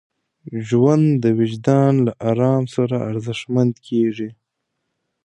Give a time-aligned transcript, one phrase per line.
[0.67, 4.29] ژوند د وجدان له ارام سره ارزښتمن کېږي.